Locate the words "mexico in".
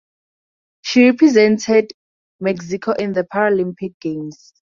2.39-3.13